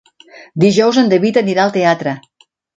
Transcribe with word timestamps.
Dijous 0.63 0.99
en 1.03 1.13
David 1.13 1.39
anirà 1.43 1.69
al 1.69 1.77
teatre. 1.79 2.19